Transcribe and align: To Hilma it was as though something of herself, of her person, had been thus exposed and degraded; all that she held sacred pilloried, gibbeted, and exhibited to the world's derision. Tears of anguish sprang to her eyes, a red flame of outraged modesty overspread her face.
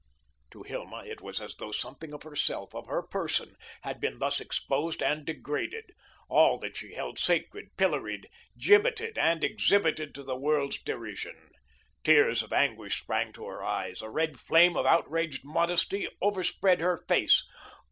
To 0.49 0.63
Hilma 0.63 1.03
it 1.05 1.21
was 1.21 1.39
as 1.39 1.53
though 1.57 1.71
something 1.71 2.11
of 2.11 2.23
herself, 2.23 2.73
of 2.73 2.87
her 2.87 3.03
person, 3.03 3.55
had 3.83 4.01
been 4.01 4.17
thus 4.17 4.39
exposed 4.39 5.03
and 5.03 5.23
degraded; 5.23 5.91
all 6.27 6.57
that 6.57 6.75
she 6.77 6.95
held 6.95 7.19
sacred 7.19 7.77
pilloried, 7.77 8.27
gibbeted, 8.57 9.19
and 9.19 9.43
exhibited 9.43 10.15
to 10.15 10.23
the 10.23 10.35
world's 10.35 10.81
derision. 10.81 11.51
Tears 12.03 12.41
of 12.41 12.51
anguish 12.51 12.99
sprang 12.99 13.31
to 13.33 13.45
her 13.45 13.63
eyes, 13.63 14.01
a 14.01 14.09
red 14.09 14.39
flame 14.39 14.75
of 14.75 14.87
outraged 14.87 15.45
modesty 15.45 16.09
overspread 16.19 16.79
her 16.79 16.97
face. 16.97 17.47